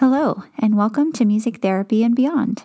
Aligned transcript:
Hello, 0.00 0.44
and 0.58 0.78
welcome 0.78 1.12
to 1.12 1.26
Music 1.26 1.58
Therapy 1.58 2.02
and 2.02 2.16
Beyond. 2.16 2.62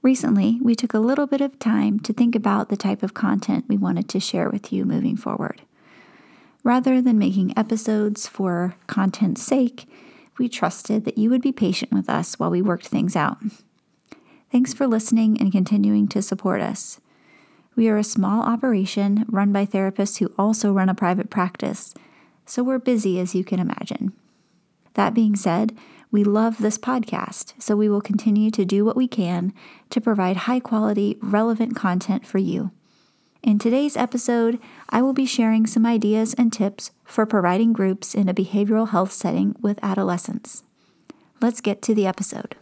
Recently, 0.00 0.60
we 0.62 0.76
took 0.76 0.94
a 0.94 1.00
little 1.00 1.26
bit 1.26 1.40
of 1.40 1.58
time 1.58 1.98
to 1.98 2.12
think 2.12 2.36
about 2.36 2.68
the 2.68 2.76
type 2.76 3.02
of 3.02 3.14
content 3.14 3.64
we 3.66 3.76
wanted 3.76 4.08
to 4.10 4.20
share 4.20 4.48
with 4.48 4.72
you 4.72 4.84
moving 4.84 5.16
forward. 5.16 5.62
Rather 6.62 7.02
than 7.02 7.18
making 7.18 7.58
episodes 7.58 8.28
for 8.28 8.76
content's 8.86 9.42
sake, 9.42 9.88
we 10.38 10.48
trusted 10.48 11.04
that 11.04 11.18
you 11.18 11.28
would 11.30 11.42
be 11.42 11.50
patient 11.50 11.90
with 11.90 12.08
us 12.08 12.38
while 12.38 12.50
we 12.50 12.62
worked 12.62 12.86
things 12.86 13.16
out. 13.16 13.38
Thanks 14.52 14.72
for 14.72 14.86
listening 14.86 15.36
and 15.40 15.50
continuing 15.50 16.06
to 16.10 16.22
support 16.22 16.60
us. 16.60 17.00
We 17.74 17.88
are 17.88 17.96
a 17.96 18.04
small 18.04 18.44
operation 18.44 19.24
run 19.28 19.52
by 19.52 19.66
therapists 19.66 20.20
who 20.20 20.32
also 20.38 20.72
run 20.72 20.88
a 20.88 20.94
private 20.94 21.28
practice, 21.28 21.92
so 22.46 22.62
we're 22.62 22.78
busy 22.78 23.18
as 23.18 23.34
you 23.34 23.42
can 23.42 23.58
imagine. 23.58 24.12
That 24.94 25.14
being 25.14 25.36
said, 25.36 25.76
we 26.10 26.24
love 26.24 26.58
this 26.58 26.76
podcast, 26.76 27.54
so 27.58 27.74
we 27.74 27.88
will 27.88 28.02
continue 28.02 28.50
to 28.50 28.64
do 28.64 28.84
what 28.84 28.96
we 28.96 29.08
can 29.08 29.54
to 29.90 30.00
provide 30.00 30.36
high 30.36 30.60
quality, 30.60 31.16
relevant 31.22 31.74
content 31.74 32.26
for 32.26 32.38
you. 32.38 32.70
In 33.42 33.58
today's 33.58 33.96
episode, 33.96 34.60
I 34.90 35.02
will 35.02 35.14
be 35.14 35.26
sharing 35.26 35.66
some 35.66 35.84
ideas 35.86 36.34
and 36.34 36.52
tips 36.52 36.90
for 37.04 37.26
providing 37.26 37.72
groups 37.72 38.14
in 38.14 38.28
a 38.28 38.34
behavioral 38.34 38.90
health 38.90 39.10
setting 39.10 39.56
with 39.60 39.82
adolescents. 39.82 40.62
Let's 41.40 41.60
get 41.60 41.82
to 41.82 41.94
the 41.94 42.06
episode. 42.06 42.54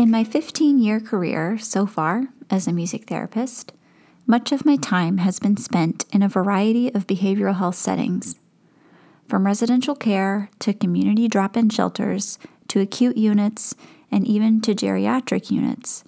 In 0.00 0.10
my 0.10 0.24
15 0.24 0.78
year 0.78 0.98
career 0.98 1.58
so 1.58 1.84
far 1.84 2.28
as 2.48 2.66
a 2.66 2.72
music 2.72 3.06
therapist, 3.06 3.74
much 4.26 4.50
of 4.50 4.64
my 4.64 4.76
time 4.76 5.18
has 5.18 5.38
been 5.38 5.58
spent 5.58 6.06
in 6.10 6.22
a 6.22 6.28
variety 6.28 6.88
of 6.94 7.06
behavioral 7.06 7.58
health 7.58 7.74
settings. 7.74 8.36
From 9.28 9.44
residential 9.44 9.94
care 9.94 10.48
to 10.60 10.72
community 10.72 11.28
drop 11.28 11.54
in 11.54 11.68
shelters 11.68 12.38
to 12.68 12.80
acute 12.80 13.18
units 13.18 13.74
and 14.10 14.26
even 14.26 14.62
to 14.62 14.74
geriatric 14.74 15.50
units, 15.50 16.02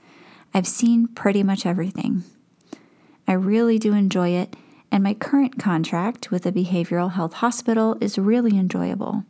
I've 0.54 0.66
seen 0.66 1.06
pretty 1.08 1.42
much 1.42 1.66
everything. 1.66 2.24
I 3.28 3.34
really 3.34 3.78
do 3.78 3.92
enjoy 3.92 4.30
it, 4.30 4.56
and 4.90 5.04
my 5.04 5.12
current 5.12 5.58
contract 5.58 6.30
with 6.30 6.47
a 6.47 6.52
behavioral 6.52 7.12
health 7.12 7.34
hospital 7.34 7.98
is 8.00 8.16
really 8.16 8.56
enjoyable, 8.56 9.25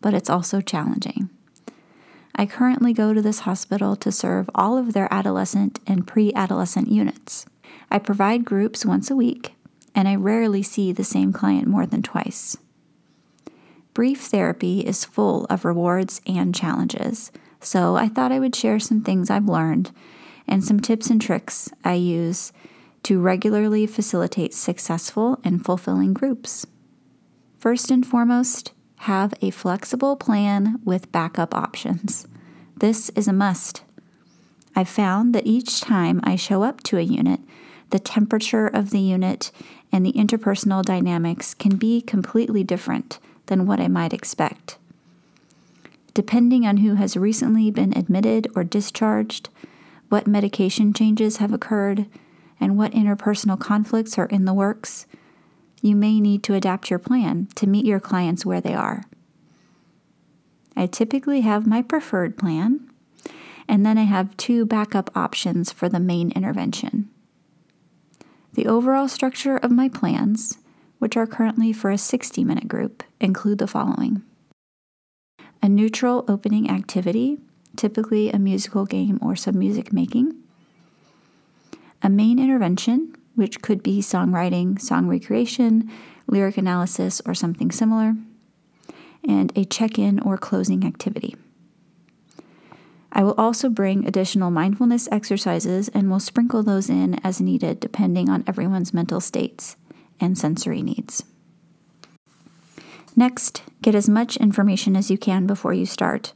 but 0.00 0.14
it's 0.14 0.28
also 0.28 0.60
challenging. 0.60 1.30
I 2.40 2.46
currently 2.46 2.94
go 2.94 3.12
to 3.12 3.20
this 3.20 3.40
hospital 3.40 3.96
to 3.96 4.10
serve 4.10 4.48
all 4.54 4.78
of 4.78 4.94
their 4.94 5.12
adolescent 5.12 5.78
and 5.86 6.06
pre 6.06 6.32
adolescent 6.32 6.88
units. 6.88 7.44
I 7.90 7.98
provide 7.98 8.46
groups 8.46 8.82
once 8.82 9.10
a 9.10 9.14
week, 9.14 9.56
and 9.94 10.08
I 10.08 10.14
rarely 10.14 10.62
see 10.62 10.90
the 10.90 11.04
same 11.04 11.34
client 11.34 11.66
more 11.68 11.84
than 11.84 12.00
twice. 12.00 12.56
Brief 13.92 14.22
therapy 14.22 14.80
is 14.80 15.04
full 15.04 15.44
of 15.50 15.66
rewards 15.66 16.22
and 16.26 16.54
challenges, 16.54 17.30
so 17.60 17.96
I 17.96 18.08
thought 18.08 18.32
I 18.32 18.38
would 18.38 18.56
share 18.56 18.80
some 18.80 19.02
things 19.02 19.28
I've 19.28 19.44
learned 19.44 19.90
and 20.48 20.64
some 20.64 20.80
tips 20.80 21.10
and 21.10 21.20
tricks 21.20 21.68
I 21.84 21.92
use 21.92 22.54
to 23.02 23.20
regularly 23.20 23.86
facilitate 23.86 24.54
successful 24.54 25.38
and 25.44 25.62
fulfilling 25.62 26.14
groups. 26.14 26.66
First 27.58 27.90
and 27.90 28.06
foremost, 28.06 28.72
have 29.00 29.32
a 29.40 29.50
flexible 29.50 30.16
plan 30.16 30.78
with 30.84 31.12
backup 31.12 31.54
options. 31.54 32.26
This 32.80 33.10
is 33.10 33.28
a 33.28 33.32
must. 33.34 33.82
I've 34.74 34.88
found 34.88 35.34
that 35.34 35.46
each 35.46 35.82
time 35.82 36.18
I 36.24 36.36
show 36.36 36.62
up 36.62 36.82
to 36.84 36.96
a 36.96 37.02
unit, 37.02 37.40
the 37.90 37.98
temperature 37.98 38.66
of 38.66 38.88
the 38.88 39.00
unit 39.00 39.52
and 39.92 40.04
the 40.04 40.14
interpersonal 40.14 40.82
dynamics 40.82 41.52
can 41.52 41.76
be 41.76 42.00
completely 42.00 42.64
different 42.64 43.18
than 43.46 43.66
what 43.66 43.80
I 43.80 43.88
might 43.88 44.14
expect. 44.14 44.78
Depending 46.14 46.66
on 46.66 46.78
who 46.78 46.94
has 46.94 47.18
recently 47.18 47.70
been 47.70 47.92
admitted 47.94 48.48
or 48.56 48.64
discharged, 48.64 49.50
what 50.08 50.26
medication 50.26 50.94
changes 50.94 51.36
have 51.36 51.52
occurred, 51.52 52.06
and 52.58 52.78
what 52.78 52.92
interpersonal 52.92 53.60
conflicts 53.60 54.16
are 54.16 54.26
in 54.26 54.46
the 54.46 54.54
works, 54.54 55.06
you 55.82 55.94
may 55.94 56.18
need 56.18 56.42
to 56.44 56.54
adapt 56.54 56.88
your 56.88 56.98
plan 56.98 57.48
to 57.56 57.66
meet 57.66 57.84
your 57.84 58.00
clients 58.00 58.46
where 58.46 58.60
they 58.62 58.74
are. 58.74 59.04
I 60.80 60.86
typically 60.86 61.42
have 61.42 61.66
my 61.66 61.82
preferred 61.82 62.38
plan, 62.38 62.90
and 63.68 63.84
then 63.84 63.98
I 63.98 64.04
have 64.04 64.34
two 64.38 64.64
backup 64.64 65.14
options 65.14 65.70
for 65.70 65.90
the 65.90 66.00
main 66.00 66.30
intervention. 66.30 67.10
The 68.54 68.66
overall 68.66 69.06
structure 69.06 69.58
of 69.58 69.70
my 69.70 69.90
plans, 69.90 70.56
which 70.98 71.18
are 71.18 71.26
currently 71.26 71.74
for 71.74 71.90
a 71.90 71.98
60 71.98 72.44
minute 72.44 72.66
group, 72.66 73.02
include 73.20 73.58
the 73.58 73.66
following. 73.66 74.22
A 75.62 75.68
neutral 75.68 76.24
opening 76.28 76.70
activity, 76.70 77.36
typically 77.76 78.30
a 78.30 78.38
musical 78.38 78.86
game 78.86 79.18
or 79.20 79.36
some 79.36 79.58
music 79.58 79.92
making, 79.92 80.34
a 82.00 82.08
main 82.08 82.38
intervention, 82.38 83.14
which 83.34 83.60
could 83.60 83.82
be 83.82 84.00
songwriting, 84.00 84.80
song 84.80 85.08
recreation, 85.08 85.90
lyric 86.26 86.56
analysis, 86.56 87.20
or 87.26 87.34
something 87.34 87.70
similar, 87.70 88.14
and 89.26 89.52
a 89.56 89.64
check 89.64 89.98
in 89.98 90.20
or 90.20 90.36
closing 90.36 90.84
activity. 90.84 91.36
I 93.12 93.24
will 93.24 93.34
also 93.36 93.68
bring 93.68 94.06
additional 94.06 94.50
mindfulness 94.50 95.08
exercises 95.10 95.88
and 95.88 96.10
will 96.10 96.20
sprinkle 96.20 96.62
those 96.62 96.88
in 96.88 97.20
as 97.24 97.40
needed 97.40 97.80
depending 97.80 98.28
on 98.28 98.44
everyone's 98.46 98.94
mental 98.94 99.20
states 99.20 99.76
and 100.20 100.38
sensory 100.38 100.82
needs. 100.82 101.24
Next, 103.16 103.62
get 103.82 103.94
as 103.94 104.08
much 104.08 104.36
information 104.36 104.96
as 104.96 105.10
you 105.10 105.18
can 105.18 105.46
before 105.46 105.74
you 105.74 105.86
start. 105.86 106.32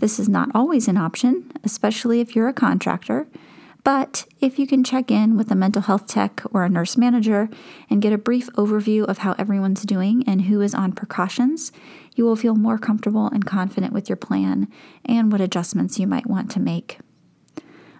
This 0.00 0.18
is 0.18 0.28
not 0.28 0.48
always 0.54 0.88
an 0.88 0.96
option, 0.96 1.52
especially 1.62 2.20
if 2.20 2.34
you're 2.34 2.48
a 2.48 2.54
contractor 2.54 3.26
but 3.84 4.26
if 4.40 4.58
you 4.58 4.66
can 4.66 4.84
check 4.84 5.10
in 5.10 5.36
with 5.36 5.50
a 5.50 5.56
mental 5.56 5.82
health 5.82 6.06
tech 6.06 6.42
or 6.52 6.64
a 6.64 6.68
nurse 6.68 6.96
manager 6.96 7.48
and 7.90 8.00
get 8.00 8.12
a 8.12 8.18
brief 8.18 8.48
overview 8.52 9.04
of 9.04 9.18
how 9.18 9.34
everyone's 9.38 9.82
doing 9.82 10.22
and 10.26 10.42
who 10.42 10.60
is 10.60 10.74
on 10.74 10.92
precautions, 10.92 11.72
you 12.14 12.24
will 12.24 12.36
feel 12.36 12.54
more 12.54 12.78
comfortable 12.78 13.26
and 13.26 13.44
confident 13.44 13.92
with 13.92 14.08
your 14.08 14.16
plan 14.16 14.68
and 15.04 15.32
what 15.32 15.40
adjustments 15.40 15.98
you 15.98 16.06
might 16.06 16.28
want 16.28 16.50
to 16.52 16.60
make. 16.60 16.98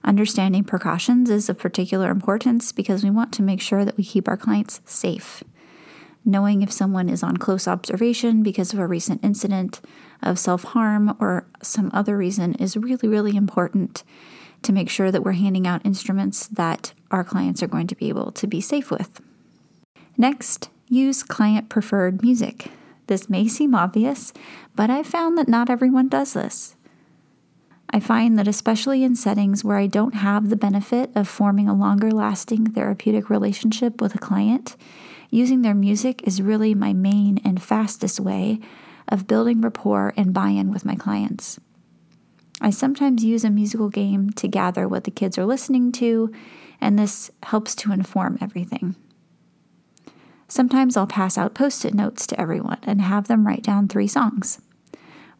Understanding 0.05 0.64
precautions 0.64 1.31
is 1.31 1.49
of 1.49 1.58
particular 1.58 2.11
importance 2.11 2.70
because 2.70 3.02
we 3.02 3.11
want 3.11 3.32
to 3.32 3.43
make 3.43 3.61
sure 3.61 3.84
that 3.84 3.96
we 3.96 4.05
keep 4.05 4.29
our 4.29 4.37
clients 4.37 4.81
safe. 4.84 5.43
Knowing 6.25 6.62
if 6.62 6.70
someone 6.70 7.08
is 7.08 7.25
on 7.25 7.37
close 7.37 7.67
observation 7.67 8.44
because 8.44 8.73
of 8.73 8.79
a 8.79 8.87
recent 8.87 9.25
incident 9.25 9.81
of 10.23 10.38
self 10.38 10.62
harm 10.62 11.17
or 11.19 11.46
some 11.61 11.90
other 11.93 12.17
reason 12.17 12.55
is 12.55 12.76
really, 12.76 13.08
really 13.08 13.37
important 13.37 14.05
to 14.62 14.73
make 14.73 14.88
sure 14.88 15.11
that 15.11 15.23
we're 15.23 15.32
handing 15.32 15.67
out 15.67 15.85
instruments 15.85 16.47
that 16.49 16.93
our 17.11 17.25
clients 17.25 17.62
are 17.62 17.69
going 17.69 17.87
to 17.88 17.97
be 17.97 18.09
able 18.09 18.32
to 18.32 18.47
be 18.47 18.61
safe 18.61 18.91
with. 18.91 19.20
Next, 20.17 20.70
use 20.88 21.23
client 21.23 21.69
preferred 21.69 22.23
music. 22.23 22.70
This 23.06 23.29
may 23.29 23.49
seem 23.49 23.75
obvious, 23.75 24.32
but 24.75 24.91
I've 24.91 25.06
found 25.06 25.37
that 25.38 25.49
not 25.49 25.70
everyone 25.70 26.09
does 26.09 26.35
this. 26.35 26.76
I 27.91 28.00
find 28.00 28.38
that, 28.38 28.49
especially 28.49 29.05
in 29.05 29.17
settings 29.17 29.62
where 29.62 29.76
I 29.76 29.87
don't 29.87 30.14
have 30.14 30.49
the 30.49 30.56
benefit 30.56 31.11
of 31.15 31.29
forming 31.29 31.69
a 31.69 31.75
longer 31.75 32.11
lasting 32.11 32.73
therapeutic 32.73 33.29
relationship 33.29 34.00
with 34.00 34.15
a 34.15 34.19
client, 34.19 34.76
using 35.29 35.61
their 35.61 35.75
music 35.75 36.23
is 36.26 36.41
really 36.41 36.75
my 36.75 36.94
main 36.94 37.38
and 37.44 37.62
fastest 37.62 38.19
way 38.19 38.61
of 39.08 39.26
building 39.26 39.61
rapport 39.61 40.15
and 40.17 40.32
buy 40.32 40.50
in 40.50 40.73
with 40.73 40.87
my 40.87 40.94
clients. 40.94 41.61
I 42.62 42.70
sometimes 42.70 43.25
use 43.25 43.44
a 43.44 43.50
musical 43.50 43.88
game 43.88 44.31
to 44.31 44.47
gather 44.47 44.87
what 44.87 45.03
the 45.03 45.11
kids 45.11 45.37
are 45.37 45.44
listening 45.44 45.91
to, 45.93 46.32
and 46.81 46.97
this 46.97 47.31
helps 47.43 47.75
to 47.75 47.93
inform 47.93 48.38
everything. 48.41 48.94
Sometimes 50.47 50.97
I'll 50.97 51.09
pass 51.09 51.37
out 51.37 51.55
post 51.55 51.85
it 51.85 51.93
notes 51.93 52.25
to 52.29 52.41
everyone 52.41 52.79
and 52.85 53.00
have 53.00 53.26
them 53.26 53.47
write 53.47 53.62
down 53.62 53.88
three 53.88 54.06
songs 54.06 54.61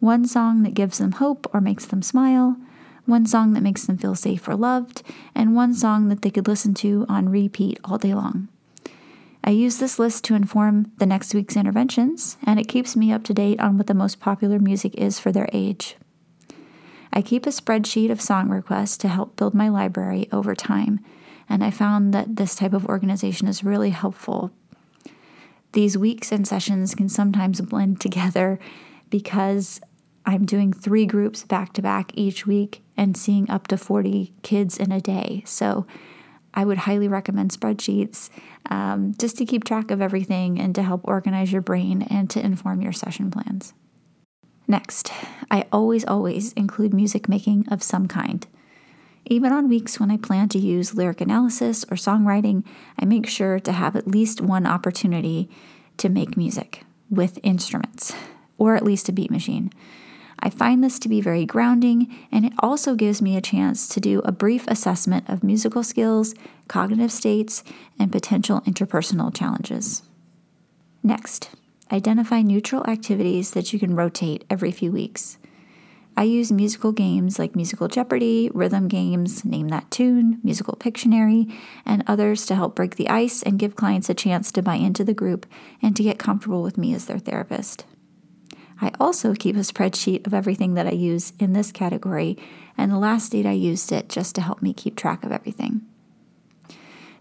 one 0.01 0.27
song 0.27 0.65
that 0.65 0.75
gives 0.75 0.99
them 0.99 1.13
hope 1.13 1.47
or 1.55 1.61
makes 1.61 1.87
them 1.87 2.03
smile, 2.03 2.57
one 3.07 3.25
song 3.25 3.53
that 3.53 3.63
makes 3.63 3.85
them 3.85 3.97
feel 3.97 4.17
safe 4.17 4.49
or 4.49 4.57
loved, 4.57 5.05
and 5.33 5.55
one 5.55 5.73
song 5.73 6.09
that 6.09 6.23
they 6.23 6.31
could 6.31 6.49
listen 6.49 6.75
to 6.75 7.07
on 7.09 7.29
repeat 7.29 7.79
all 7.85 7.99
day 7.99 8.13
long. 8.13 8.49
I 9.45 9.51
use 9.51 9.79
this 9.79 10.01
list 10.01 10.25
to 10.25 10.35
inform 10.35 10.91
the 10.99 11.07
next 11.07 11.35
week's 11.35 11.57
interventions, 11.57 12.37
and 12.43 12.59
it 12.59 12.67
keeps 12.67 12.97
me 12.97 13.13
up 13.13 13.23
to 13.25 13.35
date 13.35 13.61
on 13.61 13.79
what 13.79 13.87
the 13.87 13.95
most 13.95 14.19
popular 14.19 14.59
music 14.59 14.97
is 14.97 15.21
for 15.21 15.31
their 15.31 15.49
age. 15.53 15.97
I 17.13 17.23
keep 17.23 17.47
a 17.47 17.51
spreadsheet 17.51 18.11
of 18.11 18.21
song 18.21 18.49
requests 18.49 18.97
to 18.99 19.09
help 19.09 19.37
build 19.37 19.55
my 19.55 19.69
library 19.69 20.29
over 20.33 20.55
time, 20.55 21.01
and 21.49 21.63
I 21.63 21.71
found 21.71 22.15
that 22.15 22.37
this 22.37 22.55
type 22.55 22.73
of 22.73 22.87
organization 22.87 23.49
is 23.49 23.65
really 23.65 23.91
helpful 23.91 24.53
these 25.73 25.97
weeks 25.97 26.31
and 26.31 26.47
sessions 26.47 26.95
can 26.95 27.09
sometimes 27.09 27.61
blend 27.61 28.01
together 28.01 28.59
because 29.11 29.81
I'm 30.25 30.45
doing 30.45 30.73
three 30.73 31.07
groups 31.07 31.45
back 31.45 31.73
to 31.75 31.83
back 31.83 32.13
each 32.15 32.47
week 32.47 32.83
and 32.97 33.17
seeing 33.17 33.51
up 33.51 33.67
to 33.69 33.77
40 33.77 34.33
kids 34.43 34.77
in 34.77 34.93
a 34.93 35.01
day. 35.01 35.43
So 35.47 35.87
I 36.55 36.65
would 36.65 36.79
highly 36.79 37.09
recommend 37.09 37.51
spreadsheets 37.51 38.29
um, 38.71 39.15
just 39.19 39.39
to 39.39 39.47
keep 39.47 39.65
track 39.65 39.91
of 39.91 40.03
everything 40.03 40.61
and 40.61 40.75
to 40.75 40.83
help 40.83 41.01
organize 41.05 41.51
your 41.51 41.63
brain 41.63 42.03
and 42.03 42.29
to 42.31 42.45
inform 42.45 42.83
your 42.83 42.93
session 42.93 43.31
plans. 43.31 43.73
Next, 44.69 45.13
I 45.51 45.67
always, 45.73 46.05
always 46.05 46.53
include 46.55 46.95
music 46.95 47.29
making 47.29 47.69
of 47.69 47.83
some 47.83 48.09
kind. 48.09 48.47
Even 49.27 49.53
on 49.53 49.69
weeks 49.69 50.01
when 50.01 50.11
I 50.11 50.17
plan 50.17 50.49
to 50.51 50.59
use 50.59 50.95
lyric 50.95 51.21
analysis 51.21 51.85
or 51.85 51.97
songwriting, 51.97 52.65
I 52.99 53.05
make 53.05 53.27
sure 53.27 53.61
to 53.61 53.73
have 53.73 53.97
at 53.97 54.09
least 54.09 54.41
one 54.41 54.67
opportunity 54.67 55.49
to 55.99 56.09
make 56.09 56.37
music 56.37 56.85
with 57.11 57.39
instruments, 57.43 58.15
or 58.59 58.75
at 58.75 58.85
least 58.85 59.09
a 59.09 59.13
beat 59.13 59.31
machine. 59.31 59.73
I 60.45 60.51
find 60.51 60.83
this 60.83 60.99
to 61.01 61.09
be 61.09 61.21
very 61.21 61.47
grounding, 61.47 62.13
and 62.33 62.45
it 62.45 62.53
also 62.59 62.97
gives 62.97 63.23
me 63.23 63.37
a 63.37 63.41
chance 63.41 63.87
to 63.89 64.01
do 64.01 64.21
a 64.25 64.33
brief 64.33 64.67
assessment 64.67 65.29
of 65.29 65.45
musical 65.45 65.85
skills, 65.85 66.35
cognitive 66.67 67.13
states, 67.13 67.63
and 67.97 68.11
potential 68.11 68.61
interpersonal 68.63 69.33
challenges. 69.33 70.03
Next, 71.05 71.51
identify 71.93 72.43
neutral 72.43 72.85
activities 72.87 73.51
that 73.53 73.73
you 73.73 73.79
can 73.79 73.95
rotate 73.95 74.45
every 74.49 74.73
few 74.73 74.91
weeks. 74.91 75.39
I 76.17 76.25
use 76.25 76.53
musical 76.53 76.93
games 76.93 77.39
like 77.39 77.57
Musical 77.57 77.89
Jeopardy, 77.89 78.51
rhythm 78.53 78.89
games, 78.89 79.45
Name 79.45 79.69
That 79.69 79.91
Tune, 79.91 80.41
Musical 80.43 80.77
Pictionary, 80.77 81.51
and 81.87 82.05
others 82.07 82.45
to 82.47 82.55
help 82.55 82.75
break 82.75 82.97
the 82.97 83.09
ice 83.09 83.43
and 83.43 83.59
give 83.59 83.77
clients 83.77 84.11
a 84.11 84.15
chance 84.15 84.53
to 84.53 84.63
buy 84.63 84.75
into 84.75 85.05
the 85.05 85.15
group 85.15 85.47
and 85.81 85.97
to 85.97 86.03
get 86.03 86.19
comfortable 86.19 86.63
with 86.63 86.77
me 86.77 86.95
as 86.95 87.07
their 87.07 87.19
therapist. 87.19 87.87
I 88.81 88.91
also 88.99 89.35
keep 89.35 89.57
a 89.57 89.61
spreadsheet 89.61 90.27
of 90.27 90.35
everything 90.35 90.75
that 90.75 90.87
I 90.87 90.93
use 90.93 91.33
in 91.39 91.53
this 91.53 91.73
category, 91.73 92.37
and 92.77 92.91
the 92.91 92.99
last 92.99 93.33
date 93.33 93.47
I 93.47 93.53
used 93.53 93.91
it 93.93 94.09
just 94.09 94.35
to 94.35 94.43
help 94.43 94.61
me 94.61 94.75
keep 94.75 94.97
track 94.97 95.25
of 95.25 95.33
everything. 95.33 95.83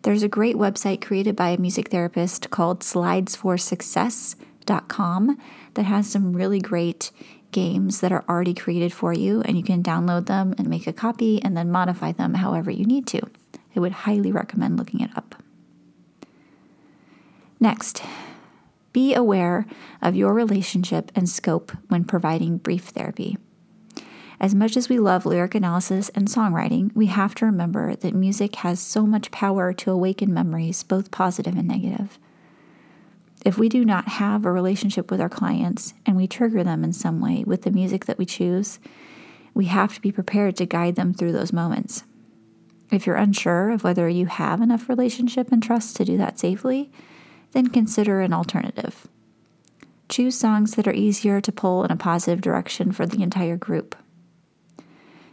There's 0.01 0.23
a 0.23 0.27
great 0.27 0.55
website 0.55 1.01
created 1.01 1.35
by 1.35 1.49
a 1.49 1.59
music 1.59 1.89
therapist 1.89 2.49
called 2.49 2.83
that 5.73 5.83
has 5.83 6.09
some 6.09 6.33
really 6.33 6.59
great 6.59 7.11
games 7.51 7.99
that 7.99 8.11
are 8.11 8.23
already 8.29 8.53
created 8.53 8.93
for 8.93 9.13
you, 9.13 9.41
and 9.41 9.57
you 9.57 9.63
can 9.63 9.83
download 9.83 10.25
them 10.25 10.55
and 10.57 10.69
make 10.69 10.87
a 10.87 10.93
copy 10.93 11.41
and 11.43 11.55
then 11.55 11.71
modify 11.71 12.11
them 12.11 12.35
however 12.35 12.71
you 12.71 12.85
need 12.85 13.05
to. 13.07 13.21
I 13.75 13.79
would 13.79 13.91
highly 13.91 14.31
recommend 14.31 14.77
looking 14.77 15.01
it 15.01 15.11
up. 15.15 15.35
Next, 17.59 18.03
be 18.93 19.13
aware 19.13 19.65
of 20.01 20.15
your 20.15 20.33
relationship 20.33 21.11
and 21.15 21.29
scope 21.29 21.71
when 21.87 22.03
providing 22.03 22.57
brief 22.57 22.85
therapy. 22.85 23.37
As 24.39 24.55
much 24.55 24.75
as 24.75 24.89
we 24.89 24.97
love 24.97 25.25
lyric 25.25 25.53
analysis 25.53 26.09
and 26.09 26.27
songwriting, 26.27 26.93
we 26.95 27.05
have 27.05 27.35
to 27.35 27.45
remember 27.45 27.95
that 27.95 28.15
music 28.15 28.55
has 28.55 28.79
so 28.79 29.05
much 29.05 29.29
power 29.29 29.71
to 29.73 29.91
awaken 29.91 30.33
memories, 30.33 30.81
both 30.81 31.11
positive 31.11 31.55
and 31.55 31.67
negative. 31.67 32.17
If 33.43 33.57
we 33.57 33.69
do 33.69 33.83
not 33.83 34.07
have 34.07 34.45
a 34.45 34.51
relationship 34.51 35.09
with 35.09 35.19
our 35.19 35.29
clients 35.29 35.93
and 36.05 36.15
we 36.15 36.27
trigger 36.27 36.63
them 36.63 36.83
in 36.83 36.93
some 36.93 37.19
way 37.19 37.43
with 37.45 37.63
the 37.63 37.71
music 37.71 38.05
that 38.05 38.19
we 38.19 38.25
choose, 38.25 38.79
we 39.53 39.65
have 39.65 39.95
to 39.95 40.01
be 40.01 40.11
prepared 40.11 40.55
to 40.57 40.65
guide 40.65 40.95
them 40.95 41.13
through 41.13 41.31
those 41.31 41.51
moments. 41.51 42.03
If 42.91 43.07
you're 43.07 43.15
unsure 43.15 43.71
of 43.71 43.83
whether 43.83 44.07
you 44.07 44.27
have 44.27 44.61
enough 44.61 44.89
relationship 44.89 45.51
and 45.51 45.63
trust 45.63 45.95
to 45.95 46.05
do 46.05 46.17
that 46.17 46.37
safely, 46.37 46.91
then 47.53 47.67
consider 47.67 48.21
an 48.21 48.33
alternative. 48.33 49.07
Choose 50.07 50.37
songs 50.37 50.75
that 50.75 50.87
are 50.87 50.93
easier 50.93 51.41
to 51.41 51.51
pull 51.51 51.83
in 51.83 51.91
a 51.91 51.95
positive 51.95 52.41
direction 52.41 52.91
for 52.91 53.05
the 53.05 53.23
entire 53.23 53.57
group. 53.57 53.95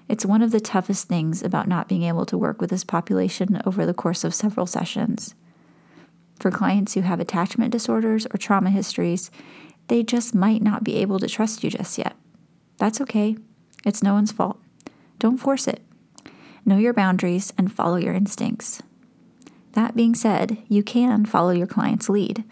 It's 0.08 0.24
one 0.24 0.40
of 0.40 0.52
the 0.52 0.60
toughest 0.60 1.08
things 1.08 1.42
about 1.42 1.68
not 1.68 1.88
being 1.88 2.04
able 2.04 2.24
to 2.26 2.38
work 2.38 2.60
with 2.60 2.70
this 2.70 2.84
population 2.84 3.60
over 3.66 3.84
the 3.84 3.92
course 3.92 4.24
of 4.24 4.34
several 4.34 4.66
sessions. 4.66 5.34
For 6.38 6.50
clients 6.50 6.94
who 6.94 7.00
have 7.00 7.20
attachment 7.20 7.72
disorders 7.72 8.26
or 8.26 8.38
trauma 8.38 8.70
histories, 8.70 9.30
they 9.88 10.02
just 10.02 10.34
might 10.34 10.62
not 10.62 10.84
be 10.84 10.96
able 10.96 11.18
to 11.18 11.28
trust 11.28 11.64
you 11.64 11.70
just 11.70 11.98
yet. 11.98 12.14
That's 12.78 13.00
okay. 13.00 13.36
It's 13.84 14.02
no 14.02 14.14
one's 14.14 14.32
fault. 14.32 14.60
Don't 15.18 15.38
force 15.38 15.66
it. 15.66 15.82
Know 16.64 16.76
your 16.76 16.92
boundaries 16.92 17.52
and 17.58 17.72
follow 17.72 17.96
your 17.96 18.14
instincts. 18.14 18.82
That 19.72 19.96
being 19.96 20.14
said, 20.14 20.58
you 20.68 20.82
can 20.82 21.24
follow 21.24 21.50
your 21.50 21.66
client's 21.66 22.08
lead. 22.08 22.44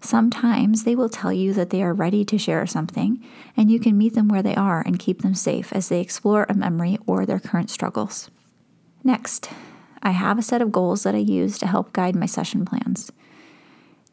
Sometimes 0.00 0.84
they 0.84 0.94
will 0.94 1.08
tell 1.08 1.32
you 1.32 1.54
that 1.54 1.70
they 1.70 1.82
are 1.82 1.94
ready 1.94 2.24
to 2.26 2.36
share 2.36 2.66
something, 2.66 3.24
and 3.56 3.70
you 3.70 3.80
can 3.80 3.96
meet 3.96 4.14
them 4.14 4.28
where 4.28 4.42
they 4.42 4.54
are 4.54 4.82
and 4.84 4.98
keep 4.98 5.22
them 5.22 5.34
safe 5.34 5.72
as 5.72 5.88
they 5.88 6.00
explore 6.00 6.46
a 6.48 6.54
memory 6.54 6.98
or 7.06 7.24
their 7.24 7.40
current 7.40 7.70
struggles. 7.70 8.30
Next, 9.02 9.48
I 10.02 10.10
have 10.10 10.38
a 10.38 10.42
set 10.42 10.60
of 10.60 10.72
goals 10.72 11.04
that 11.04 11.14
I 11.14 11.18
use 11.18 11.58
to 11.58 11.66
help 11.66 11.94
guide 11.94 12.14
my 12.14 12.26
session 12.26 12.66
plans. 12.66 13.10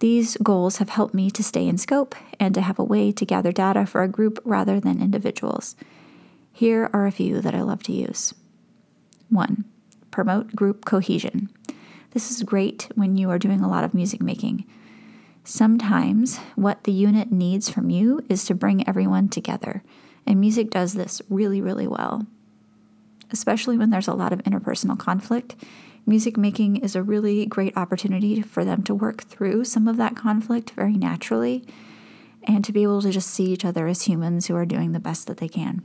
These 0.01 0.35
goals 0.37 0.77
have 0.77 0.89
helped 0.89 1.13
me 1.13 1.29
to 1.29 1.43
stay 1.43 1.67
in 1.67 1.77
scope 1.77 2.15
and 2.39 2.55
to 2.55 2.61
have 2.61 2.79
a 2.79 2.83
way 2.83 3.11
to 3.11 3.23
gather 3.23 3.51
data 3.51 3.85
for 3.85 4.01
a 4.01 4.07
group 4.07 4.39
rather 4.43 4.79
than 4.79 4.99
individuals. 4.99 5.75
Here 6.51 6.89
are 6.91 7.05
a 7.05 7.11
few 7.11 7.39
that 7.39 7.53
I 7.53 7.61
love 7.61 7.83
to 7.83 7.93
use. 7.93 8.33
1. 9.29 9.63
Promote 10.09 10.55
group 10.55 10.85
cohesion. 10.85 11.49
This 12.11 12.31
is 12.31 12.41
great 12.41 12.89
when 12.95 13.15
you 13.15 13.29
are 13.29 13.37
doing 13.37 13.61
a 13.61 13.69
lot 13.69 13.83
of 13.83 13.93
music 13.93 14.23
making. 14.23 14.65
Sometimes 15.43 16.39
what 16.55 16.83
the 16.85 16.91
unit 16.91 17.31
needs 17.31 17.69
from 17.69 17.91
you 17.91 18.25
is 18.27 18.43
to 18.45 18.55
bring 18.55 18.87
everyone 18.87 19.29
together, 19.29 19.83
and 20.25 20.41
music 20.41 20.71
does 20.71 20.95
this 20.95 21.21
really, 21.29 21.61
really 21.61 21.87
well. 21.87 22.25
Especially 23.29 23.77
when 23.77 23.91
there's 23.91 24.07
a 24.07 24.15
lot 24.15 24.33
of 24.33 24.41
interpersonal 24.45 24.97
conflict, 24.97 25.55
music 26.05 26.37
making 26.37 26.77
is 26.77 26.95
a 26.95 27.03
really 27.03 27.45
great 27.45 27.75
opportunity 27.77 28.41
for 28.41 28.65
them 28.65 28.83
to 28.83 28.95
work 28.95 29.23
through 29.23 29.65
some 29.65 29.87
of 29.87 29.97
that 29.97 30.15
conflict 30.15 30.71
very 30.71 30.93
naturally 30.93 31.65
and 32.43 32.65
to 32.65 32.71
be 32.71 32.83
able 32.83 33.01
to 33.01 33.11
just 33.11 33.29
see 33.29 33.45
each 33.45 33.65
other 33.65 33.87
as 33.87 34.03
humans 34.03 34.47
who 34.47 34.55
are 34.55 34.65
doing 34.65 34.91
the 34.91 34.99
best 34.99 35.27
that 35.27 35.37
they 35.37 35.47
can. 35.47 35.83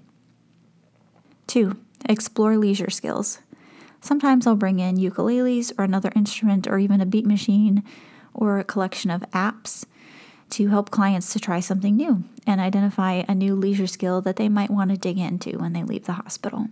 Two, 1.46 1.76
explore 2.08 2.56
leisure 2.56 2.90
skills. 2.90 3.40
Sometimes 4.00 4.46
I'll 4.46 4.56
bring 4.56 4.78
in 4.78 4.96
ukuleles 4.96 5.73
or 5.78 5.85
another 5.85 6.12
instrument 6.16 6.66
or 6.66 6.78
even 6.78 7.00
a 7.00 7.06
beat 7.06 7.26
machine 7.26 7.82
or 8.35 8.58
a 8.58 8.64
collection 8.64 9.11
of 9.11 9.23
apps 9.32 9.85
to 10.50 10.68
help 10.68 10.90
clients 10.90 11.32
to 11.32 11.40
try 11.40 11.61
something 11.61 11.96
new 11.96 12.25
and 12.46 12.61
identify 12.61 13.25
a 13.28 13.35
new 13.35 13.54
leisure 13.54 13.87
skill 13.87 14.20
that 14.20 14.37
they 14.37 14.49
might 14.49 14.70
want 14.70 14.90
to 14.90 14.96
dig 14.96 15.18
into 15.18 15.58
when 15.58 15.73
they 15.73 15.82
leave 15.82 16.04
the 16.04 16.12
hospital. 16.12 16.68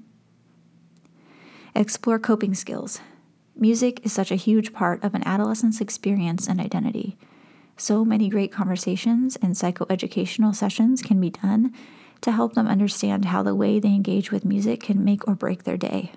Explore 1.74 2.20
coping 2.20 2.54
skills. 2.54 3.00
Music 3.56 4.04
is 4.04 4.12
such 4.12 4.32
a 4.32 4.36
huge 4.36 4.72
part 4.72 5.02
of 5.04 5.14
an 5.14 5.22
adolescent's 5.26 5.80
experience 5.80 6.48
and 6.48 6.60
identity. 6.60 7.16
So 7.76 8.04
many 8.04 8.28
great 8.28 8.50
conversations 8.50 9.36
and 9.36 9.54
psychoeducational 9.54 10.54
sessions 10.54 11.02
can 11.02 11.20
be 11.20 11.30
done 11.30 11.72
to 12.20 12.32
help 12.32 12.54
them 12.54 12.66
understand 12.66 13.26
how 13.26 13.42
the 13.42 13.54
way 13.54 13.78
they 13.78 13.88
engage 13.88 14.32
with 14.32 14.44
music 14.44 14.82
can 14.82 15.04
make 15.04 15.28
or 15.28 15.34
break 15.36 15.62
their 15.62 15.76
day. 15.76 16.12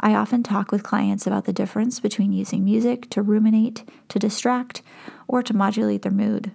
I 0.00 0.14
often 0.14 0.42
talk 0.42 0.70
with 0.70 0.82
clients 0.82 1.26
about 1.26 1.46
the 1.46 1.52
difference 1.52 1.98
between 1.98 2.32
using 2.32 2.62
music 2.64 3.08
to 3.10 3.22
ruminate, 3.22 3.88
to 4.08 4.18
distract, 4.18 4.82
or 5.26 5.42
to 5.42 5.56
modulate 5.56 6.02
their 6.02 6.12
mood. 6.12 6.52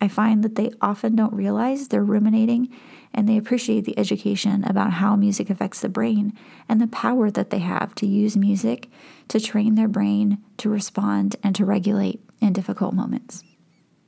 I 0.00 0.08
find 0.08 0.44
that 0.44 0.54
they 0.54 0.70
often 0.80 1.16
don't 1.16 1.32
realize 1.32 1.88
they're 1.88 2.04
ruminating 2.04 2.68
and 3.12 3.28
they 3.28 3.36
appreciate 3.36 3.84
the 3.84 3.98
education 3.98 4.64
about 4.64 4.92
how 4.92 5.16
music 5.16 5.50
affects 5.50 5.80
the 5.80 5.88
brain 5.88 6.32
and 6.68 6.80
the 6.80 6.86
power 6.86 7.30
that 7.30 7.50
they 7.50 7.58
have 7.58 7.94
to 7.96 8.06
use 8.06 8.36
music 8.36 8.88
to 9.28 9.40
train 9.40 9.74
their 9.74 9.88
brain 9.88 10.38
to 10.58 10.68
respond 10.68 11.36
and 11.42 11.54
to 11.56 11.64
regulate 11.64 12.20
in 12.40 12.52
difficult 12.52 12.94
moments. 12.94 13.42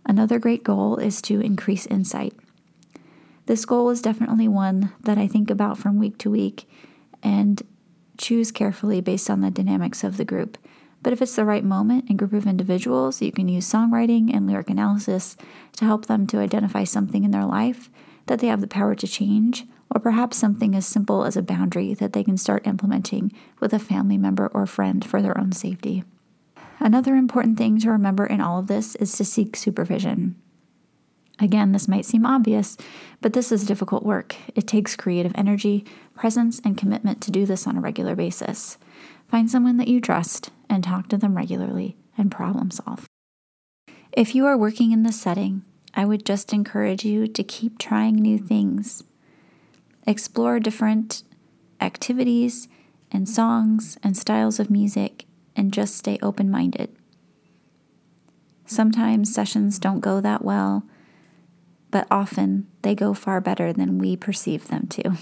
Another 0.06 0.38
great 0.38 0.64
goal 0.64 0.96
is 0.96 1.20
to 1.22 1.40
increase 1.40 1.86
insight. 1.86 2.34
This 3.46 3.64
goal 3.64 3.90
is 3.90 4.02
definitely 4.02 4.48
one 4.48 4.92
that 5.00 5.18
I 5.18 5.26
think 5.26 5.50
about 5.50 5.78
from 5.78 5.98
week 5.98 6.18
to 6.18 6.30
week 6.30 6.68
and 7.22 7.60
choose 8.16 8.52
carefully 8.52 9.00
based 9.00 9.30
on 9.30 9.40
the 9.40 9.50
dynamics 9.50 10.04
of 10.04 10.16
the 10.16 10.24
group. 10.24 10.56
But 11.02 11.12
if 11.12 11.22
it's 11.22 11.36
the 11.36 11.44
right 11.44 11.64
moment 11.64 12.06
and 12.08 12.18
group 12.18 12.32
of 12.32 12.46
individuals, 12.46 13.22
you 13.22 13.32
can 13.32 13.48
use 13.48 13.70
songwriting 13.70 14.34
and 14.34 14.46
lyric 14.46 14.68
analysis 14.68 15.36
to 15.76 15.84
help 15.84 16.06
them 16.06 16.26
to 16.28 16.38
identify 16.38 16.84
something 16.84 17.24
in 17.24 17.30
their 17.30 17.46
life 17.46 17.90
that 18.26 18.38
they 18.40 18.48
have 18.48 18.60
the 18.60 18.66
power 18.66 18.94
to 18.94 19.06
change, 19.08 19.64
or 19.92 20.00
perhaps 20.00 20.36
something 20.36 20.74
as 20.74 20.86
simple 20.86 21.24
as 21.24 21.36
a 21.36 21.42
boundary 21.42 21.94
that 21.94 22.12
they 22.12 22.22
can 22.22 22.36
start 22.36 22.66
implementing 22.66 23.32
with 23.58 23.72
a 23.72 23.78
family 23.78 24.18
member 24.18 24.46
or 24.48 24.66
friend 24.66 25.04
for 25.04 25.20
their 25.20 25.36
own 25.36 25.52
safety. 25.52 26.04
Another 26.78 27.16
important 27.16 27.58
thing 27.58 27.78
to 27.80 27.90
remember 27.90 28.24
in 28.24 28.40
all 28.40 28.58
of 28.58 28.66
this 28.66 28.94
is 28.96 29.12
to 29.16 29.24
seek 29.24 29.56
supervision. 29.56 30.36
Again, 31.40 31.72
this 31.72 31.88
might 31.88 32.04
seem 32.04 32.26
obvious, 32.26 32.76
but 33.20 33.32
this 33.32 33.50
is 33.50 33.66
difficult 33.66 34.04
work. 34.04 34.36
It 34.54 34.66
takes 34.66 34.94
creative 34.94 35.32
energy, 35.34 35.84
presence, 36.14 36.60
and 36.64 36.76
commitment 36.76 37.20
to 37.22 37.30
do 37.30 37.46
this 37.46 37.66
on 37.66 37.76
a 37.76 37.80
regular 37.80 38.14
basis. 38.14 38.76
Find 39.28 39.50
someone 39.50 39.78
that 39.78 39.88
you 39.88 40.00
trust 40.00 40.50
and 40.70 40.82
talk 40.82 41.08
to 41.08 41.18
them 41.18 41.36
regularly 41.36 41.96
and 42.16 42.30
problem 42.30 42.70
solve. 42.70 43.06
If 44.12 44.34
you 44.34 44.46
are 44.46 44.56
working 44.56 44.92
in 44.92 45.02
this 45.02 45.20
setting, 45.20 45.62
I 45.92 46.04
would 46.04 46.24
just 46.24 46.52
encourage 46.52 47.04
you 47.04 47.26
to 47.26 47.42
keep 47.42 47.78
trying 47.78 48.14
new 48.14 48.38
things. 48.38 49.02
Explore 50.06 50.60
different 50.60 51.24
activities 51.80 52.68
and 53.10 53.28
songs 53.28 53.98
and 54.02 54.16
styles 54.16 54.60
of 54.60 54.70
music 54.70 55.26
and 55.56 55.74
just 55.74 55.96
stay 55.96 56.18
open 56.22 56.50
minded. 56.50 56.94
Sometimes 58.66 59.34
sessions 59.34 59.80
don't 59.80 60.00
go 60.00 60.20
that 60.20 60.44
well, 60.44 60.84
but 61.90 62.06
often 62.10 62.68
they 62.82 62.94
go 62.94 63.14
far 63.14 63.40
better 63.40 63.72
than 63.72 63.98
we 63.98 64.16
perceive 64.16 64.68
them 64.68 64.86
to. 64.88 65.16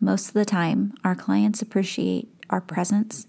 Most 0.00 0.28
of 0.28 0.34
the 0.34 0.46
time, 0.46 0.94
our 1.04 1.14
clients 1.14 1.60
appreciate 1.60 2.32
our 2.48 2.62
presence, 2.62 3.26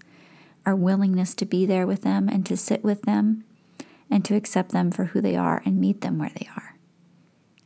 our 0.64 0.74
willingness 0.74 1.34
to 1.34 1.44
be 1.44 1.66
there 1.66 1.86
with 1.86 2.02
them 2.02 2.28
and 2.28 2.46
to 2.46 2.56
sit 2.56 2.84
with 2.84 3.02
them 3.02 3.44
and 4.10 4.24
to 4.24 4.34
accept 4.34 4.72
them 4.72 4.90
for 4.90 5.06
who 5.06 5.20
they 5.20 5.36
are 5.36 5.62
and 5.64 5.80
meet 5.80 6.02
them 6.02 6.18
where 6.18 6.32
they 6.38 6.48
are. 6.56 6.76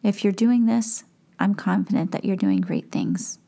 If 0.02 0.22
you're 0.22 0.32
doing 0.32 0.66
this, 0.66 1.04
I'm 1.38 1.54
confident 1.54 2.12
that 2.12 2.24
you're 2.24 2.36
doing 2.36 2.60
great 2.60 2.90
things. 2.92 3.38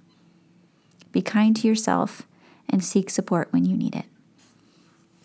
Be 1.12 1.22
kind 1.22 1.54
to 1.56 1.68
yourself 1.68 2.26
and 2.68 2.84
seek 2.84 3.08
support 3.08 3.52
when 3.52 3.64
you 3.64 3.76
need 3.76 3.94
it. 3.94 4.06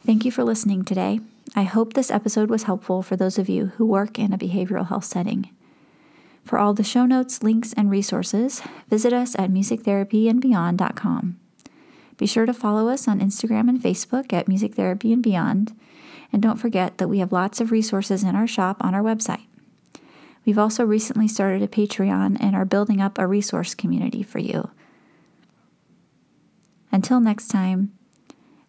Thank 0.06 0.26
you 0.26 0.32
for 0.32 0.44
listening 0.44 0.86
today. 0.86 1.20
I 1.56 1.64
hope 1.64 1.94
this 1.94 2.12
episode 2.12 2.50
was 2.50 2.64
helpful 2.64 3.02
for 3.04 3.16
those 3.16 3.38
of 3.38 3.50
you 3.50 3.68
who 3.78 3.86
work 3.86 4.18
in 4.18 4.34
a 4.34 4.38
behavioral 4.38 4.88
health 4.88 5.06
setting. 5.06 5.50
For 6.44 6.60
all 6.60 6.74
the 6.74 6.84
show 6.84 7.06
notes, 7.06 7.42
links, 7.42 7.74
and 7.74 7.90
resources, 7.90 8.62
visit 8.90 9.14
us 9.14 9.36
at 9.36 9.50
musictherapyandbeyond.com. 9.50 11.40
Be 12.24 12.28
sure 12.28 12.46
to 12.46 12.54
follow 12.54 12.88
us 12.88 13.06
on 13.06 13.20
Instagram 13.20 13.68
and 13.68 13.82
Facebook 13.82 14.32
at 14.32 14.48
Music 14.48 14.76
Therapy 14.76 15.12
and 15.12 15.22
Beyond 15.22 15.78
and 16.32 16.42
don't 16.42 16.56
forget 16.56 16.98
that 16.98 17.10
we 17.10 17.20
have 17.20 17.34
lots 17.34 17.60
of 17.60 17.70
resources 17.70 18.24
in 18.24 18.34
our 18.34 18.48
shop 18.48 18.78
on 18.80 18.96
our 18.96 19.02
website. 19.04 19.46
We've 20.46 20.58
also 20.58 20.86
recently 20.86 21.28
started 21.28 21.62
a 21.62 21.68
Patreon 21.68 22.38
and 22.40 22.56
are 22.56 22.64
building 22.64 23.02
up 23.02 23.18
a 23.18 23.28
resource 23.28 23.76
community 23.76 24.24
for 24.24 24.40
you. 24.40 24.72
Until 26.94 27.20
next 27.20 27.50
time, 27.50 27.92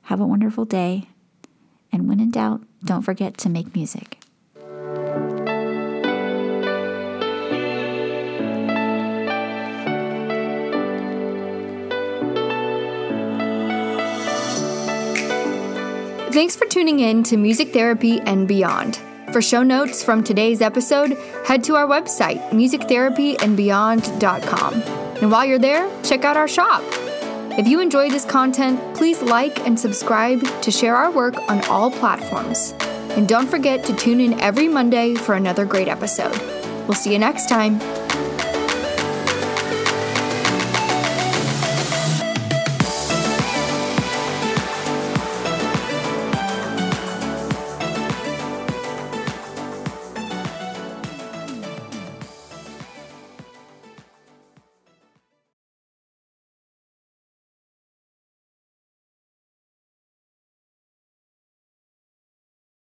have 0.02 0.18
a 0.20 0.26
wonderful 0.26 0.64
day, 0.64 1.06
and 1.92 2.08
when 2.08 2.18
in 2.18 2.32
doubt, 2.32 2.64
don't 2.84 3.02
forget 3.02 3.38
to 3.38 3.48
make 3.48 3.76
music. 3.76 4.23
Thanks 16.34 16.56
for 16.56 16.66
tuning 16.66 16.98
in 16.98 17.22
to 17.24 17.36
Music 17.36 17.72
Therapy 17.72 18.20
and 18.22 18.48
Beyond. 18.48 18.98
For 19.32 19.40
show 19.40 19.62
notes 19.62 20.02
from 20.02 20.24
today's 20.24 20.60
episode, 20.60 21.16
head 21.46 21.62
to 21.62 21.76
our 21.76 21.86
website, 21.86 22.50
musictherapyandbeyond.com. 22.50 24.74
And 25.22 25.30
while 25.30 25.44
you're 25.44 25.60
there, 25.60 25.88
check 26.02 26.24
out 26.24 26.36
our 26.36 26.48
shop. 26.48 26.82
If 27.56 27.68
you 27.68 27.78
enjoy 27.78 28.10
this 28.10 28.24
content, 28.24 28.80
please 28.96 29.22
like 29.22 29.64
and 29.64 29.78
subscribe 29.78 30.42
to 30.62 30.72
share 30.72 30.96
our 30.96 31.12
work 31.12 31.36
on 31.48 31.64
all 31.66 31.92
platforms. 31.92 32.74
And 33.10 33.28
don't 33.28 33.46
forget 33.46 33.84
to 33.84 33.94
tune 33.94 34.18
in 34.18 34.40
every 34.40 34.66
Monday 34.66 35.14
for 35.14 35.36
another 35.36 35.64
great 35.64 35.86
episode. 35.86 36.36
We'll 36.88 36.94
see 36.94 37.12
you 37.12 37.20
next 37.20 37.48
time. 37.48 37.78